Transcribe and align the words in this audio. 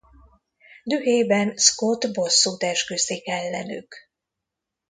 Dühében 0.83 1.55
Scott 1.57 2.11
bosszút 2.13 2.63
esküszik 2.63 3.27
ellenük. 3.27 3.97